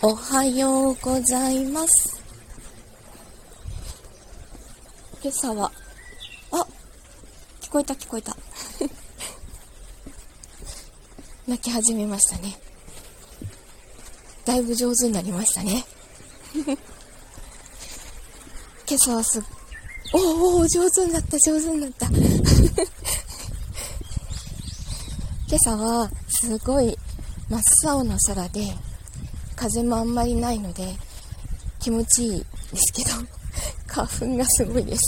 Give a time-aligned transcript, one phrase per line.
[0.00, 2.22] おはようございます。
[5.20, 5.72] 今朝は、
[6.52, 6.64] あ
[7.60, 8.36] 聞こえた聞こえた。
[11.48, 12.56] 泣き始めましたね。
[14.44, 15.84] だいぶ上手になりましたね。
[18.88, 19.42] 今朝はすっ、
[20.12, 22.06] おお上手になった上手になった。
[25.48, 26.08] 今朝は
[26.40, 26.96] すごい
[27.48, 28.78] 真っ青な空で、
[29.58, 30.94] 風もあんまりないので
[31.80, 33.10] 気持ちいいですけど
[33.92, 35.02] 花粉がすごいです。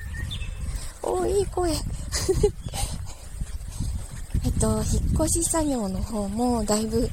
[1.02, 1.72] おーいい声。
[4.44, 7.10] えっと引っ越し作業の方もだいぶ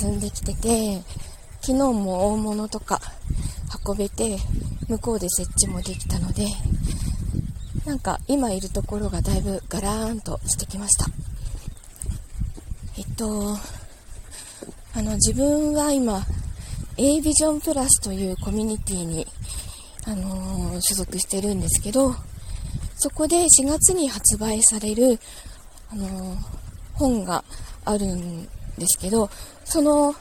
[0.00, 1.02] 進んできてて
[1.60, 3.00] 昨日も大物とか
[3.84, 4.38] 運べて
[4.88, 6.46] 向こうで設置もできたので
[7.84, 11.06] なんか今いるところがだいぶガラーンとしてきました。
[12.96, 13.58] えっと
[14.92, 16.26] あの、自分は今、
[16.96, 19.26] A ビジョンプラスというコミュニティに、
[20.04, 22.14] あのー、所属してるんですけど、
[22.96, 25.18] そこで4月に発売される、
[25.92, 26.38] あのー、
[26.94, 27.44] 本が
[27.84, 28.48] あるんで
[28.86, 29.30] すけど、
[29.64, 30.14] その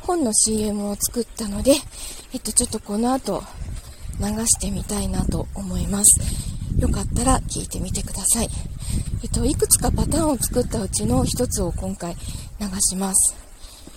[0.00, 1.72] 本の CM を作ったので、
[2.32, 3.42] えっと、ちょっとこの後
[4.20, 6.20] 流してみたいなと思います。
[6.80, 8.48] よかったら聞いてみてください。
[9.22, 12.14] えっと、いくつかパターンを作ったうちの一つを今回
[12.60, 13.45] 流します。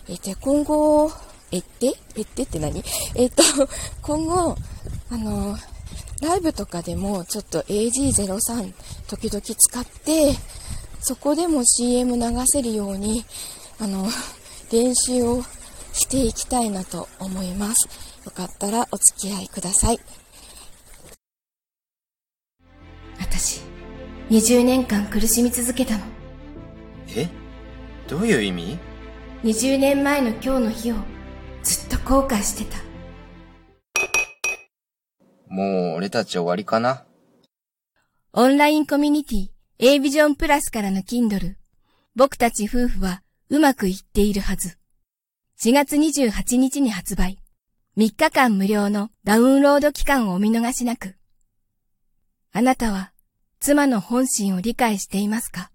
[0.09, 1.11] えっ、と、今後、
[1.51, 2.83] えってえってって何？
[3.13, 3.43] えっ、と、
[4.01, 4.55] 今後、
[5.11, 5.55] あの、
[6.23, 8.73] ライブとかでもちょっと AG03
[9.07, 10.35] 時々使って、
[10.99, 13.23] そこでも CM 流せるように、
[13.77, 14.09] あの、
[14.71, 15.43] 練習を
[15.93, 17.87] していきたいなと思います。
[18.25, 19.99] よかったらお付き合いください。
[23.19, 23.61] 私、
[24.31, 26.03] 20年間苦しみ続けたの。
[27.15, 27.27] え？
[28.07, 28.79] どういう意味？
[29.41, 30.95] 20年前の今日の日を
[31.63, 32.77] ずっと後悔してた。
[35.47, 37.05] もう俺たち終わりかな？
[38.33, 39.47] オンラインコミュニティ
[39.79, 41.55] A ビジョンプラスからの Kindle
[42.17, 44.77] 僕たち夫婦はうまくいっているはず。
[45.63, 47.37] 4月28日に発売。
[47.97, 51.15] 3日間無料のダウンロード期間をお見逃しなく。
[52.51, 53.13] あなたは
[53.61, 55.71] 妻の本心を理解していますか？